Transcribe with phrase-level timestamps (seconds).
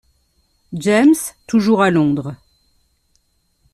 [0.73, 1.13] James,
[1.45, 2.35] toujours à Londres.